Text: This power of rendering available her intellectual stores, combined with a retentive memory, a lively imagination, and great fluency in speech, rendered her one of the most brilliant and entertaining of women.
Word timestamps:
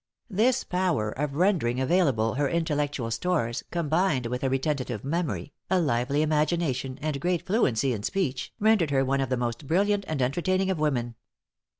This 0.31 0.63
power 0.63 1.11
of 1.11 1.35
rendering 1.35 1.79
available 1.79 2.33
her 2.33 2.49
intellectual 2.49 3.11
stores, 3.11 3.63
combined 3.69 4.25
with 4.25 4.43
a 4.43 4.49
retentive 4.49 5.03
memory, 5.03 5.53
a 5.69 5.79
lively 5.79 6.23
imagination, 6.23 6.97
and 7.03 7.21
great 7.21 7.45
fluency 7.45 7.93
in 7.93 8.01
speech, 8.01 8.51
rendered 8.59 8.89
her 8.89 9.05
one 9.05 9.21
of 9.21 9.29
the 9.29 9.37
most 9.37 9.67
brilliant 9.67 10.05
and 10.07 10.19
entertaining 10.19 10.71
of 10.71 10.79
women. 10.79 11.13